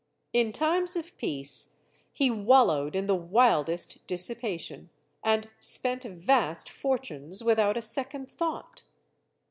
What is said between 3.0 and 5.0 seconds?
the wildest dissipation,